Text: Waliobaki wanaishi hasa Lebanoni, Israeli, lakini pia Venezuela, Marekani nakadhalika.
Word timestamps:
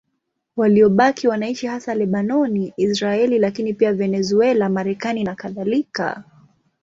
Waliobaki 0.57 1.27
wanaishi 1.27 1.67
hasa 1.67 1.93
Lebanoni, 1.95 2.73
Israeli, 2.77 3.39
lakini 3.39 3.73
pia 3.73 3.93
Venezuela, 3.93 4.69
Marekani 4.69 5.23
nakadhalika. 5.23 6.23